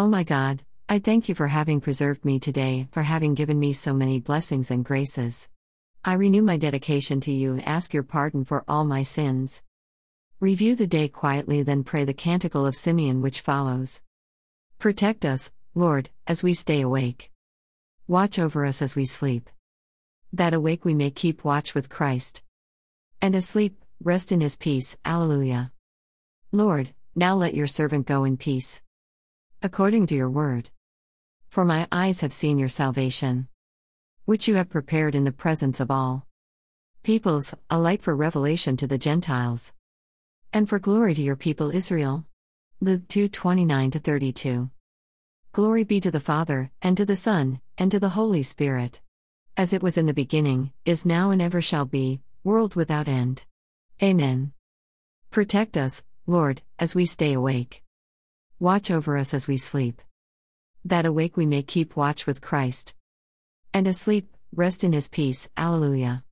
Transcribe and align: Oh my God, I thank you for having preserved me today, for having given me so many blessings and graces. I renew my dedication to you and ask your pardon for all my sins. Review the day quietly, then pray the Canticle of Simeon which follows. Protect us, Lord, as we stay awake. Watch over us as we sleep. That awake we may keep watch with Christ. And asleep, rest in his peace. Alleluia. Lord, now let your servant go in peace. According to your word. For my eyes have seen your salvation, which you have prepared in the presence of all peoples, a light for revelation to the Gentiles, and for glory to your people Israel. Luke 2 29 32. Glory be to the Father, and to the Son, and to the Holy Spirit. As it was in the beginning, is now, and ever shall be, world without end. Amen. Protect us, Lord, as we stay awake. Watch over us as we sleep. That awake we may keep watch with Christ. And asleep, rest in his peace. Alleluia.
Oh 0.00 0.08
my 0.08 0.22
God, 0.22 0.62
I 0.88 0.98
thank 0.98 1.28
you 1.28 1.34
for 1.34 1.48
having 1.48 1.82
preserved 1.82 2.24
me 2.24 2.38
today, 2.38 2.88
for 2.90 3.02
having 3.02 3.34
given 3.34 3.60
me 3.60 3.74
so 3.74 3.92
many 3.92 4.18
blessings 4.18 4.70
and 4.70 4.82
graces. 4.82 5.50
I 6.02 6.14
renew 6.14 6.40
my 6.40 6.56
dedication 6.56 7.20
to 7.20 7.30
you 7.30 7.52
and 7.52 7.68
ask 7.68 7.92
your 7.92 8.02
pardon 8.02 8.46
for 8.46 8.64
all 8.66 8.86
my 8.86 9.02
sins. 9.02 9.62
Review 10.40 10.74
the 10.74 10.86
day 10.86 11.08
quietly, 11.08 11.62
then 11.62 11.84
pray 11.84 12.06
the 12.06 12.14
Canticle 12.14 12.64
of 12.64 12.76
Simeon 12.76 13.20
which 13.20 13.42
follows. 13.42 14.00
Protect 14.78 15.26
us, 15.26 15.52
Lord, 15.74 16.08
as 16.26 16.42
we 16.42 16.54
stay 16.54 16.80
awake. 16.80 17.30
Watch 18.08 18.38
over 18.38 18.64
us 18.64 18.80
as 18.80 18.96
we 18.96 19.04
sleep. 19.04 19.50
That 20.32 20.54
awake 20.54 20.82
we 20.82 20.94
may 20.94 21.10
keep 21.10 21.44
watch 21.44 21.74
with 21.74 21.90
Christ. 21.90 22.42
And 23.20 23.34
asleep, 23.34 23.84
rest 24.02 24.32
in 24.32 24.40
his 24.40 24.56
peace. 24.56 24.96
Alleluia. 25.04 25.72
Lord, 26.52 26.94
now 27.14 27.34
let 27.36 27.52
your 27.52 27.66
servant 27.66 28.06
go 28.06 28.24
in 28.24 28.38
peace. 28.38 28.80
According 29.62 30.06
to 30.06 30.14
your 30.14 30.30
word. 30.30 30.70
For 31.50 31.66
my 31.66 31.86
eyes 31.92 32.20
have 32.20 32.32
seen 32.32 32.56
your 32.56 32.70
salvation, 32.70 33.46
which 34.24 34.48
you 34.48 34.54
have 34.54 34.70
prepared 34.70 35.14
in 35.14 35.24
the 35.24 35.32
presence 35.32 35.80
of 35.80 35.90
all 35.90 36.26
peoples, 37.02 37.54
a 37.68 37.78
light 37.78 38.00
for 38.00 38.16
revelation 38.16 38.74
to 38.78 38.86
the 38.86 38.96
Gentiles, 38.96 39.74
and 40.50 40.66
for 40.66 40.78
glory 40.78 41.14
to 41.14 41.20
your 41.20 41.36
people 41.36 41.70
Israel. 41.70 42.24
Luke 42.80 43.06
2 43.08 43.28
29 43.28 43.90
32. 43.90 44.70
Glory 45.52 45.84
be 45.84 46.00
to 46.00 46.10
the 46.10 46.20
Father, 46.20 46.70
and 46.80 46.96
to 46.96 47.04
the 47.04 47.14
Son, 47.14 47.60
and 47.76 47.90
to 47.90 48.00
the 48.00 48.16
Holy 48.16 48.42
Spirit. 48.42 49.02
As 49.58 49.74
it 49.74 49.82
was 49.82 49.98
in 49.98 50.06
the 50.06 50.14
beginning, 50.14 50.72
is 50.86 51.04
now, 51.04 51.32
and 51.32 51.42
ever 51.42 51.60
shall 51.60 51.84
be, 51.84 52.22
world 52.44 52.76
without 52.76 53.08
end. 53.08 53.44
Amen. 54.02 54.52
Protect 55.30 55.76
us, 55.76 56.02
Lord, 56.26 56.62
as 56.78 56.94
we 56.94 57.04
stay 57.04 57.34
awake. 57.34 57.82
Watch 58.62 58.90
over 58.90 59.16
us 59.16 59.32
as 59.32 59.48
we 59.48 59.56
sleep. 59.56 60.02
That 60.84 61.06
awake 61.06 61.34
we 61.34 61.46
may 61.46 61.62
keep 61.62 61.96
watch 61.96 62.26
with 62.26 62.42
Christ. 62.42 62.94
And 63.72 63.86
asleep, 63.86 64.36
rest 64.54 64.84
in 64.84 64.92
his 64.92 65.08
peace. 65.08 65.48
Alleluia. 65.56 66.24